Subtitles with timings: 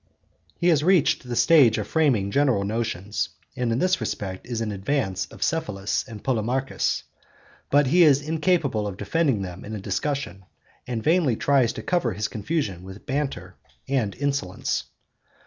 [0.57, 4.71] He has reached the stage of framing general notions, and in this respect is in
[4.71, 7.03] advance of Cephalus and Polemarchus.
[7.69, 10.45] But he is incapable of defending them in a discussion,
[10.87, 14.85] and vainly tries to cover his confusion with banter and insolence.